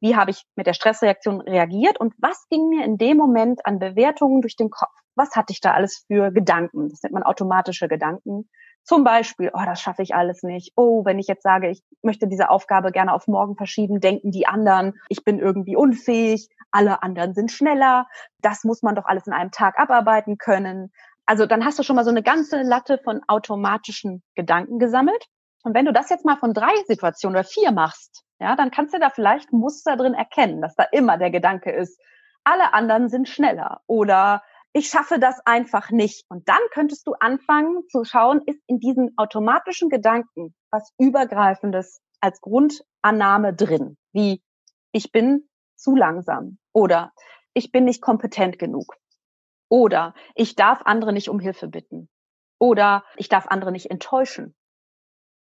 [0.00, 3.78] Wie habe ich mit der Stressreaktion reagiert und was ging mir in dem Moment an
[3.78, 4.90] Bewertungen durch den Kopf?
[5.14, 6.88] Was hatte ich da alles für Gedanken?
[6.88, 8.48] Das nennt man automatische Gedanken.
[8.82, 10.72] Zum Beispiel, oh, das schaffe ich alles nicht.
[10.74, 14.48] Oh, wenn ich jetzt sage, ich möchte diese Aufgabe gerne auf morgen verschieben, denken die
[14.48, 18.06] anderen, ich bin irgendwie unfähig, alle anderen sind schneller.
[18.40, 20.90] Das muss man doch alles in einem Tag abarbeiten können.
[21.26, 25.24] Also dann hast du schon mal so eine ganze Latte von automatischen Gedanken gesammelt.
[25.62, 28.92] Und wenn du das jetzt mal von drei Situationen oder vier machst, ja, dann kannst
[28.92, 32.00] du da vielleicht Muster drin erkennen, dass da immer der Gedanke ist,
[32.42, 36.24] alle anderen sind schneller oder ich schaffe das einfach nicht.
[36.28, 42.40] Und dann könntest du anfangen zu schauen, ist in diesen automatischen Gedanken was Übergreifendes als
[42.40, 44.42] Grundannahme drin, wie
[44.92, 45.48] ich bin
[45.82, 47.12] zu langsam oder
[47.54, 48.96] ich bin nicht kompetent genug
[49.68, 52.08] oder ich darf andere nicht um Hilfe bitten
[52.58, 54.54] oder ich darf andere nicht enttäuschen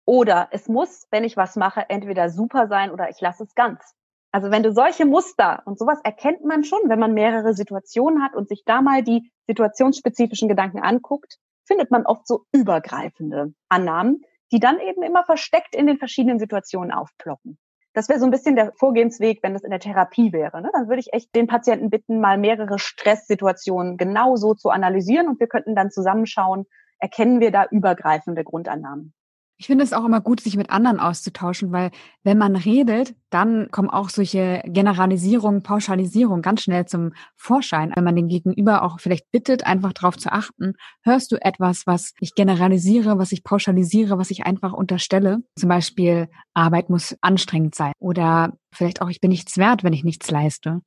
[0.06, 3.94] oder es muss, wenn ich was mache, entweder super sein oder ich lasse es ganz.
[4.32, 8.34] Also wenn du solche Muster und sowas erkennt man schon, wenn man mehrere Situationen hat
[8.34, 14.58] und sich da mal die situationsspezifischen Gedanken anguckt, findet man oft so übergreifende Annahmen, die
[14.58, 17.58] dann eben immer versteckt in den verschiedenen Situationen aufploppen.
[17.94, 20.60] Das wäre so ein bisschen der Vorgehensweg, wenn das in der Therapie wäre.
[20.60, 20.70] Ne?
[20.72, 25.38] Dann würde ich echt den Patienten bitten, mal mehrere Stresssituationen genau so zu analysieren und
[25.38, 26.66] wir könnten dann zusammenschauen,
[26.98, 29.14] erkennen wir da übergreifende Grundannahmen.
[29.56, 31.92] Ich finde es auch immer gut, sich mit anderen auszutauschen, weil
[32.24, 37.92] wenn man redet, dann kommen auch solche Generalisierungen, Pauschalisierungen ganz schnell zum Vorschein.
[37.94, 42.14] Wenn man den Gegenüber auch vielleicht bittet, einfach darauf zu achten, hörst du etwas, was
[42.18, 45.38] ich generalisiere, was ich pauschalisiere, was ich einfach unterstelle.
[45.56, 50.02] Zum Beispiel, Arbeit muss anstrengend sein oder vielleicht auch, ich bin nichts wert, wenn ich
[50.02, 50.80] nichts leiste.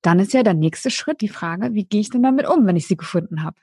[0.00, 2.76] Dann ist ja der nächste Schritt die Frage, wie gehe ich denn damit um, wenn
[2.76, 3.56] ich sie gefunden habe?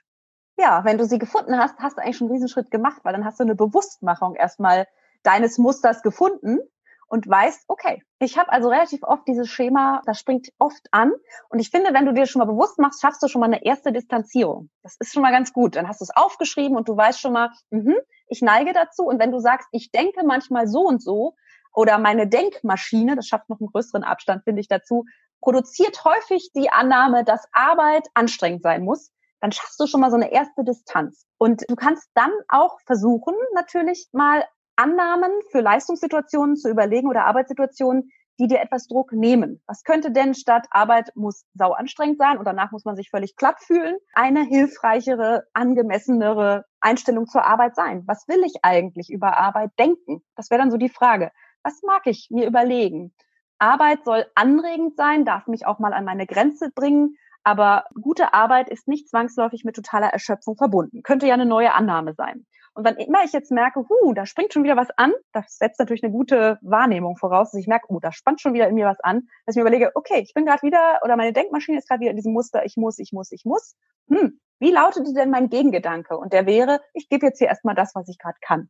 [0.59, 3.23] Ja, wenn du sie gefunden hast, hast du eigentlich schon einen Riesenschritt gemacht, weil dann
[3.23, 4.87] hast du eine Bewusstmachung erstmal
[5.23, 6.59] deines Musters gefunden
[7.07, 11.13] und weißt, okay, ich habe also relativ oft dieses Schema, das springt oft an.
[11.47, 13.63] Und ich finde, wenn du dir schon mal bewusst machst, schaffst du schon mal eine
[13.63, 14.69] erste Distanzierung.
[14.83, 15.77] Das ist schon mal ganz gut.
[15.77, 17.95] Dann hast du es aufgeschrieben und du weißt schon mal, mh,
[18.27, 19.03] ich neige dazu.
[19.03, 21.35] Und wenn du sagst, ich denke manchmal so und so,
[21.73, 25.05] oder meine Denkmaschine, das schafft noch einen größeren Abstand, finde ich dazu,
[25.39, 29.11] produziert häufig die Annahme, dass Arbeit anstrengend sein muss,
[29.41, 31.25] dann schaffst du schon mal so eine erste Distanz.
[31.37, 34.43] Und du kannst dann auch versuchen, natürlich mal
[34.75, 39.61] Annahmen für Leistungssituationen zu überlegen oder Arbeitssituationen, die dir etwas Druck nehmen.
[39.67, 43.35] Was könnte denn statt Arbeit muss sau anstrengend sein und danach muss man sich völlig
[43.35, 48.03] platt fühlen, eine hilfreichere, angemessenere Einstellung zur Arbeit sein?
[48.07, 50.23] Was will ich eigentlich über Arbeit denken?
[50.35, 51.31] Das wäre dann so die Frage.
[51.63, 53.13] Was mag ich mir überlegen?
[53.57, 57.17] Arbeit soll anregend sein, darf mich auch mal an meine Grenze bringen
[57.49, 61.01] aber gute Arbeit ist nicht zwangsläufig mit totaler Erschöpfung verbunden.
[61.01, 62.45] Könnte ja eine neue Annahme sein.
[62.75, 65.79] Und wenn immer ich jetzt merke, huh, da springt schon wieder was an, das setzt
[65.79, 68.85] natürlich eine gute Wahrnehmung voraus, dass ich merke, oh, da spannt schon wieder in mir
[68.85, 71.89] was an, dass ich mir überlege, okay, ich bin gerade wieder, oder meine Denkmaschine ist
[71.89, 73.75] gerade wieder in diesem Muster, ich muss, ich muss, ich muss.
[74.09, 76.15] Hm, wie lautete denn mein Gegengedanke?
[76.19, 78.69] Und der wäre, ich gebe jetzt hier erstmal das, was ich gerade kann.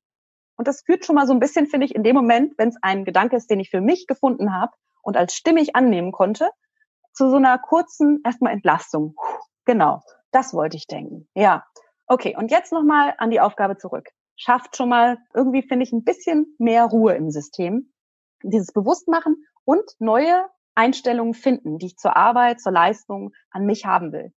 [0.56, 2.78] Und das führt schon mal so ein bisschen, finde ich, in dem Moment, wenn es
[2.82, 6.50] ein Gedanke ist, den ich für mich gefunden habe und als stimmig annehmen konnte,
[7.20, 9.14] zu so einer kurzen erstmal Entlastung.
[9.66, 10.02] Genau,
[10.32, 11.28] das wollte ich denken.
[11.36, 11.66] Ja.
[12.08, 14.08] Okay, und jetzt nochmal an die Aufgabe zurück.
[14.38, 17.92] Schafft schon mal irgendwie, finde ich, ein bisschen mehr Ruhe im System.
[18.42, 24.14] Dieses Bewusstmachen und neue Einstellungen finden, die ich zur Arbeit, zur Leistung an mich haben
[24.14, 24.32] will.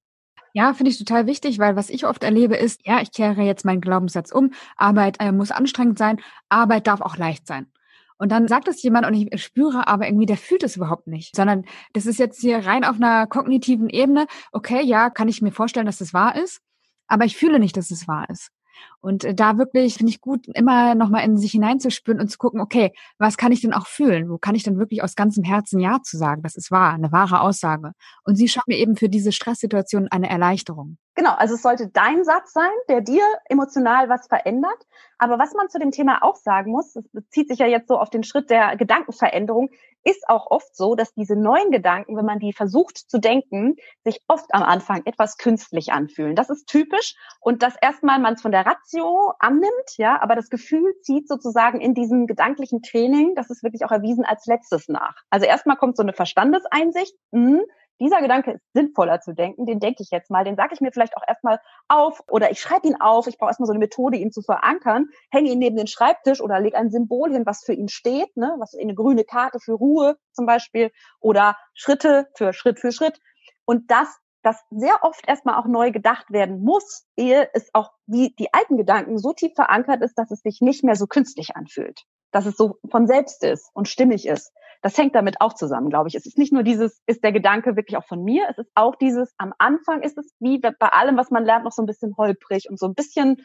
[0.53, 3.65] Ja, finde ich total wichtig, weil was ich oft erlebe ist, ja, ich kehre jetzt
[3.65, 7.73] meinen Glaubenssatz um, Arbeit äh, muss anstrengend sein, Arbeit darf auch leicht sein.
[8.23, 11.35] Und dann sagt es jemand und ich spüre aber irgendwie, der fühlt es überhaupt nicht,
[11.35, 14.29] sondern das ist jetzt hier rein auf einer kognitiven Ebene.
[14.53, 16.61] Okay, ja, kann ich mir vorstellen, dass das wahr ist,
[17.09, 18.53] aber ich fühle nicht, dass es wahr ist.
[19.01, 22.61] Und äh, da wirklich finde ich gut, immer nochmal in sich hineinzuspüren und zu gucken,
[22.61, 24.31] okay, was kann ich denn auch fühlen?
[24.31, 26.43] Wo kann ich denn wirklich aus ganzem Herzen Ja zu sagen?
[26.43, 27.91] Das ist wahr, eine wahre Aussage.
[28.23, 30.97] Und sie schafft mir eben für diese Stresssituation eine Erleichterung.
[31.15, 34.87] Genau, also es sollte dein Satz sein, der dir emotional was verändert.
[35.19, 37.99] Aber was man zu dem Thema auch sagen muss, das bezieht sich ja jetzt so
[37.99, 39.71] auf den Schritt der Gedankenveränderung,
[40.05, 44.21] ist auch oft so, dass diese neuen Gedanken, wenn man die versucht zu denken, sich
[44.27, 46.35] oft am Anfang etwas künstlich anfühlen.
[46.35, 50.49] Das ist typisch und dass erstmal man es von der Ratio annimmt, ja, aber das
[50.49, 55.15] Gefühl zieht sozusagen in diesem gedanklichen Training, das ist wirklich auch erwiesen als letztes nach.
[55.31, 57.61] Also erstmal kommt so eine Verstandeseinsicht, mh,
[58.01, 60.93] dieser Gedanke ist sinnvoller zu denken, den denke ich jetzt mal, den sage ich mir
[60.93, 64.17] vielleicht auch erstmal auf oder ich schreibe ihn auf, ich brauche erstmal so eine Methode,
[64.17, 67.75] ihn zu verankern, hänge ihn neben den Schreibtisch oder lege ein Symbol hin, was für
[67.75, 72.81] ihn steht, ne, was eine grüne Karte für Ruhe zum Beispiel oder Schritte für Schritt
[72.81, 73.21] für Schritt.
[73.65, 78.35] Und das dass sehr oft erstmal auch neu gedacht werden muss, ehe es auch wie
[78.39, 82.03] die alten Gedanken so tief verankert ist, dass es sich nicht mehr so künstlich anfühlt,
[82.33, 84.53] dass es so von selbst ist und stimmig ist
[84.83, 86.15] das hängt damit auch zusammen, glaube ich.
[86.15, 88.97] Es ist nicht nur dieses, ist der Gedanke wirklich auch von mir, es ist auch
[88.97, 92.17] dieses, am Anfang ist es wie bei allem, was man lernt, noch so ein bisschen
[92.17, 93.37] holprig und so ein bisschen,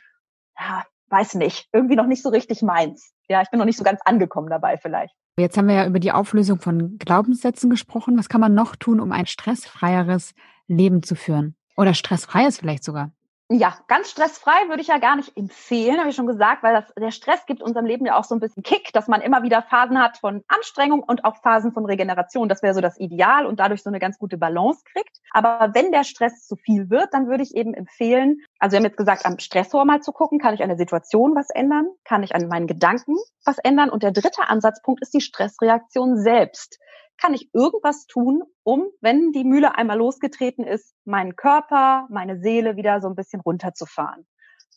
[0.59, 3.13] ja, weiß nicht, irgendwie noch nicht so richtig meins.
[3.29, 5.13] Ja, ich bin noch nicht so ganz angekommen dabei vielleicht.
[5.39, 8.17] Jetzt haben wir ja über die Auflösung von Glaubenssätzen gesprochen.
[8.17, 10.33] Was kann man noch tun, um ein stressfreieres
[10.67, 11.55] Leben zu führen?
[11.75, 13.11] Oder stressfreies vielleicht sogar?
[13.49, 16.93] Ja, ganz stressfrei würde ich ja gar nicht empfehlen, habe ich schon gesagt, weil das,
[16.95, 19.61] der Stress gibt unserem Leben ja auch so ein bisschen Kick, dass man immer wieder
[19.61, 22.49] Phasen hat von Anstrengung und auch Phasen von Regeneration.
[22.49, 25.21] Das wäre so das Ideal und dadurch so eine ganz gute Balance kriegt.
[25.31, 28.85] Aber wenn der Stress zu viel wird, dann würde ich eben empfehlen, also wir haben
[28.85, 31.87] jetzt gesagt, am Stressor mal zu gucken, kann ich an der Situation was ändern?
[32.03, 33.89] Kann ich an meinen Gedanken was ändern?
[33.89, 36.79] Und der dritte Ansatzpunkt ist die Stressreaktion selbst
[37.17, 42.75] kann ich irgendwas tun, um, wenn die Mühle einmal losgetreten ist, meinen Körper, meine Seele
[42.75, 44.25] wieder so ein bisschen runterzufahren.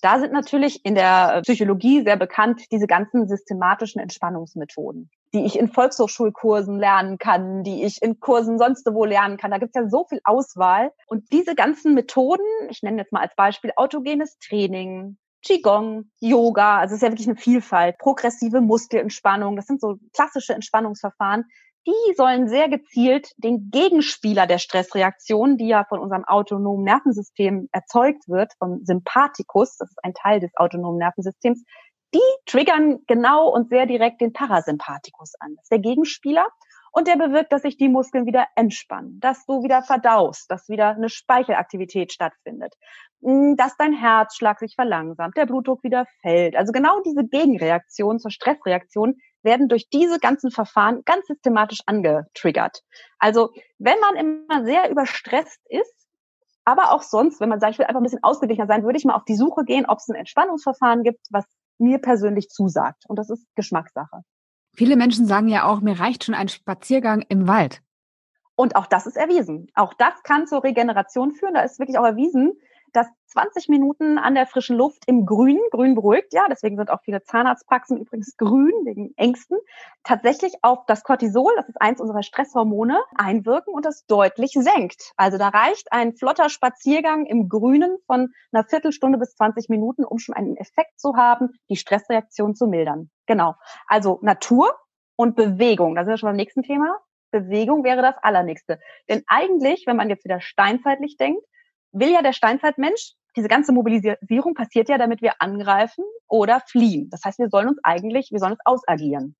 [0.02, 5.68] Da sind natürlich in der Psychologie sehr bekannt diese ganzen systematischen Entspannungsmethoden, die ich in
[5.68, 9.50] Volkshochschulkursen lernen kann, die ich in Kursen sonst wo lernen kann.
[9.50, 10.92] Da gibt es ja so viel Auswahl.
[11.06, 16.94] Und diese ganzen Methoden, ich nenne jetzt mal als Beispiel autogenes Training, Qigong, Yoga, also
[16.94, 21.44] es ist ja wirklich eine Vielfalt, progressive Muskelentspannung, das sind so klassische Entspannungsverfahren,
[21.86, 28.28] die sollen sehr gezielt den Gegenspieler der Stressreaktion, die ja von unserem autonomen Nervensystem erzeugt
[28.28, 31.64] wird, vom Sympathikus, das ist ein Teil des autonomen Nervensystems,
[32.12, 35.54] die triggern genau und sehr direkt den Parasympathikus an.
[35.56, 36.48] Das ist der Gegenspieler
[36.92, 40.88] und der bewirkt, dass sich die Muskeln wieder entspannen, dass du wieder verdaust, dass wieder
[40.88, 42.74] eine Speichelaktivität stattfindet,
[43.22, 46.56] hm, dass dein Herzschlag sich verlangsamt, der Blutdruck wieder fällt.
[46.56, 52.82] Also genau diese Gegenreaktionen zur Stressreaktion werden durch diese ganzen Verfahren ganz systematisch angetriggert.
[53.18, 55.94] Also wenn man immer sehr überstresst ist,
[56.64, 59.04] aber auch sonst, wenn man sagt, ich will einfach ein bisschen ausgeglichener sein, würde ich
[59.04, 61.44] mal auf die Suche gehen, ob es ein Entspannungsverfahren gibt, was
[61.78, 63.04] mir persönlich zusagt.
[63.08, 64.22] Und das ist Geschmackssache.
[64.76, 67.82] Viele Menschen sagen ja auch, mir reicht schon ein Spaziergang im Wald.
[68.54, 69.68] Und auch das ist erwiesen.
[69.74, 71.54] Auch das kann zur Regeneration führen.
[71.54, 72.52] Da ist wirklich auch erwiesen,
[72.92, 77.00] dass 20 Minuten an der frischen Luft im Grün, Grün beruhigt, ja, deswegen sind auch
[77.02, 79.58] viele Zahnarztpraxen übrigens grün, wegen Ängsten,
[80.02, 85.12] tatsächlich auf das Cortisol, das ist eins unserer Stresshormone, einwirken und das deutlich senkt.
[85.16, 90.18] Also da reicht ein flotter Spaziergang im Grünen von einer Viertelstunde bis 20 Minuten, um
[90.18, 93.10] schon einen Effekt zu haben, die Stressreaktion zu mildern.
[93.26, 93.54] Genau.
[93.86, 94.74] Also Natur
[95.16, 96.98] und Bewegung, da sind wir schon beim nächsten Thema.
[97.30, 98.80] Bewegung wäre das Allernächste.
[99.08, 101.44] Denn eigentlich, wenn man jetzt wieder steinzeitlich denkt,
[101.92, 107.08] will ja der Steinzeitmensch, diese ganze Mobilisierung passiert ja, damit wir angreifen oder fliehen.
[107.10, 109.36] Das heißt, wir sollen uns eigentlich, wir sollen es ausagieren.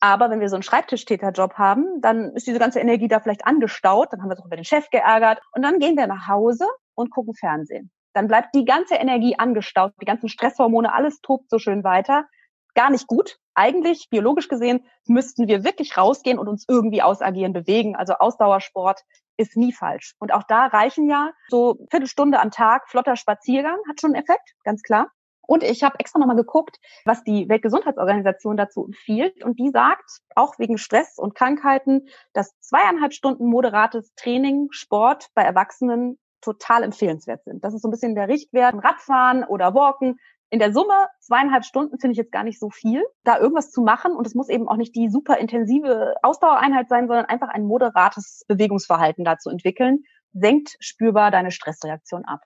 [0.00, 4.12] Aber wenn wir so einen Schreibtischtäterjob haben, dann ist diese ganze Energie da vielleicht angestaut,
[4.12, 6.66] dann haben wir uns auch über den Chef geärgert und dann gehen wir nach Hause
[6.94, 7.90] und gucken Fernsehen.
[8.12, 12.26] Dann bleibt die ganze Energie angestaut, die ganzen Stresshormone, alles tobt so schön weiter.
[12.74, 13.38] Gar nicht gut.
[13.54, 17.96] Eigentlich, biologisch gesehen, müssten wir wirklich rausgehen und uns irgendwie ausagieren, bewegen.
[17.96, 19.02] Also Ausdauersport
[19.36, 20.14] ist nie falsch.
[20.18, 24.54] Und auch da reichen ja so Viertelstunde am Tag flotter Spaziergang, hat schon einen Effekt,
[24.64, 25.10] ganz klar.
[25.48, 29.42] Und ich habe extra nochmal geguckt, was die Weltgesundheitsorganisation dazu empfiehlt.
[29.42, 35.42] Und die sagt, auch wegen Stress und Krankheiten, dass zweieinhalb Stunden moderates Training, Sport bei
[35.42, 37.64] Erwachsenen total empfehlenswert sind.
[37.64, 38.74] Das ist so ein bisschen der Richtwert.
[38.74, 40.18] Radfahren oder Walken
[40.50, 43.82] in der Summe zweieinhalb Stunden finde ich jetzt gar nicht so viel, da irgendwas zu
[43.82, 44.12] machen.
[44.12, 48.44] Und es muss eben auch nicht die super intensive Ausdauereinheit sein, sondern einfach ein moderates
[48.48, 52.40] Bewegungsverhalten dazu entwickeln, senkt spürbar deine Stressreaktion ab.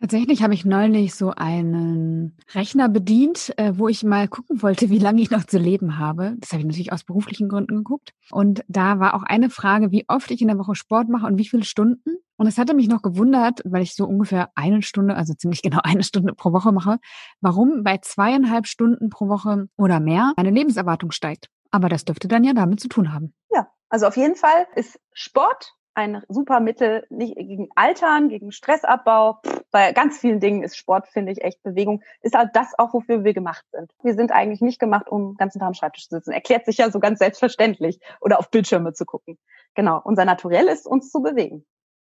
[0.00, 4.98] Tatsächlich habe ich neulich so einen Rechner bedient, äh, wo ich mal gucken wollte, wie
[4.98, 6.34] lange ich noch zu leben habe.
[6.38, 8.12] Das habe ich natürlich aus beruflichen Gründen geguckt.
[8.30, 11.38] Und da war auch eine Frage, wie oft ich in der Woche Sport mache und
[11.38, 12.18] wie viele Stunden.
[12.36, 15.80] Und es hatte mich noch gewundert, weil ich so ungefähr eine Stunde, also ziemlich genau
[15.82, 16.98] eine Stunde pro Woche mache,
[17.40, 21.48] warum bei zweieinhalb Stunden pro Woche oder mehr meine Lebenserwartung steigt.
[21.70, 23.32] Aber das dürfte dann ja damit zu tun haben.
[23.50, 29.40] Ja, also auf jeden Fall ist Sport ein super Mittel nicht gegen Altern, gegen Stressabbau.
[29.70, 32.02] bei ganz vielen Dingen ist Sport, finde ich, echt Bewegung.
[32.20, 33.90] Ist halt das auch, wofür wir gemacht sind.
[34.02, 36.32] Wir sind eigentlich nicht gemacht, um den ganzen Tag am Schreibtisch zu sitzen.
[36.32, 37.98] Erklärt sich ja so ganz selbstverständlich.
[38.20, 39.38] Oder auf Bildschirme zu gucken.
[39.74, 40.00] Genau.
[40.04, 41.64] Unser Naturell ist, uns zu bewegen.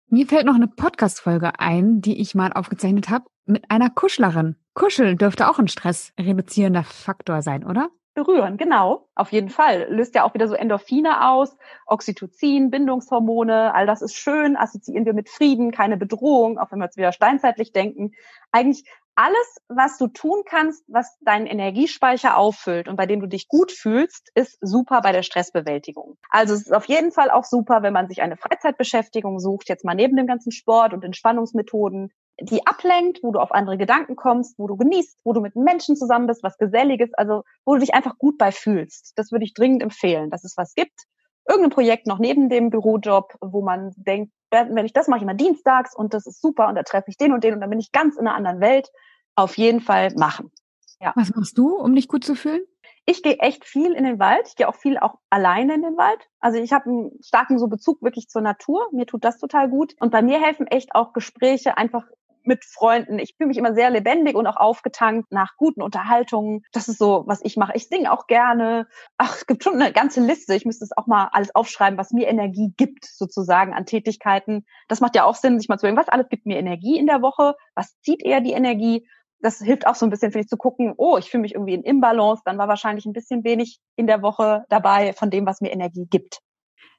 [0.08, 4.56] Mir fällt noch eine Podcast-Folge ein, die ich mal aufgezeichnet habe, mit einer Kuschlerin.
[4.74, 7.90] Kuscheln dürfte auch ein stressreduzierender Faktor sein, oder?
[8.16, 9.88] Berühren, genau, auf jeden Fall.
[9.90, 15.14] Löst ja auch wieder so Endorphine aus, Oxytocin, Bindungshormone, all das ist schön, assoziieren wir
[15.14, 18.14] mit Frieden, keine Bedrohung, auch wenn wir jetzt wieder steinzeitlich denken.
[18.52, 23.48] Eigentlich alles, was du tun kannst, was deinen Energiespeicher auffüllt und bei dem du dich
[23.48, 26.18] gut fühlst, ist super bei der Stressbewältigung.
[26.30, 29.86] Also es ist auf jeden Fall auch super, wenn man sich eine Freizeitbeschäftigung sucht, jetzt
[29.86, 34.60] mal neben dem ganzen Sport und Entspannungsmethoden, die ablenkt, wo du auf andere Gedanken kommst,
[34.60, 37.94] wo du genießt, wo du mit Menschen zusammen bist, was Geselliges, also wo du dich
[37.94, 39.14] einfach gut bei fühlst.
[39.16, 41.06] Das würde ich dringend empfehlen, dass es was gibt.
[41.48, 45.34] Irgendein Projekt noch neben dem Bürojob, wo man denkt, wenn ich das mache, ich immer
[45.34, 47.80] dienstags und das ist super und da treffe ich den und den und dann bin
[47.80, 48.90] ich ganz in einer anderen Welt.
[49.36, 50.52] Auf jeden Fall machen.
[51.00, 51.12] Ja.
[51.16, 52.64] Was machst du, um dich gut zu fühlen?
[53.06, 54.48] Ich gehe echt viel in den Wald.
[54.48, 56.28] Ich gehe auch viel auch alleine in den Wald.
[56.40, 58.88] Also ich habe einen starken so Bezug wirklich zur Natur.
[58.92, 59.94] Mir tut das total gut.
[60.00, 62.08] Und bei mir helfen echt auch Gespräche einfach
[62.48, 63.20] mit Freunden.
[63.20, 66.62] Ich fühle mich immer sehr lebendig und auch aufgetankt nach guten Unterhaltungen.
[66.72, 67.74] Das ist so, was ich mache.
[67.76, 68.88] Ich singe auch gerne.
[69.18, 70.56] Ach, es gibt schon eine ganze Liste.
[70.56, 74.66] Ich müsste es auch mal alles aufschreiben, was mir Energie gibt, sozusagen an Tätigkeiten.
[74.88, 77.08] Das macht ja auch Sinn, sich mal zu überlegen, was alles gibt mir Energie in
[77.08, 77.56] der Woche?
[77.76, 79.08] Was zieht eher die Energie?
[79.40, 81.74] Das hilft auch so ein bisschen, finde ich, zu gucken, oh, ich fühle mich irgendwie
[81.74, 82.42] in Imbalance.
[82.46, 86.08] Dann war wahrscheinlich ein bisschen wenig in der Woche dabei von dem, was mir Energie
[86.10, 86.40] gibt.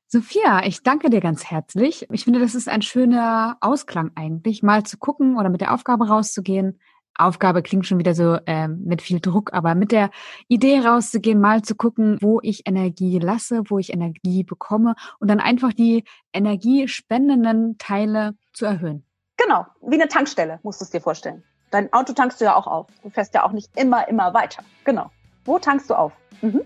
[0.08, 2.06] Sophia, ich danke dir ganz herzlich.
[2.12, 6.06] Ich finde, das ist ein schöner Ausklang eigentlich, mal zu gucken oder mit der Aufgabe
[6.06, 6.78] rauszugehen.
[7.18, 10.10] Aufgabe klingt schon wieder so ähm, mit viel Druck, aber mit der
[10.46, 15.40] Idee rauszugehen, mal zu gucken, wo ich Energie lasse, wo ich Energie bekomme und dann
[15.40, 19.04] einfach die energiespendenden Teile zu erhöhen.
[19.36, 21.42] Genau, wie eine Tankstelle, musst du es dir vorstellen.
[21.72, 22.86] Dein Auto tankst du ja auch auf.
[23.02, 24.62] Du fährst ja auch nicht immer, immer weiter.
[24.84, 25.10] Genau.
[25.44, 26.12] Wo tankst du auf?
[26.42, 26.62] Mhm.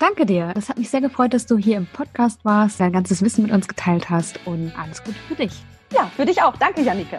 [0.00, 0.54] Danke dir.
[0.56, 3.52] Es hat mich sehr gefreut, dass du hier im Podcast warst, dein ganzes Wissen mit
[3.52, 5.52] uns geteilt hast und alles Gute für dich.
[5.92, 6.56] Ja, für dich auch.
[6.56, 7.18] Danke, Janike.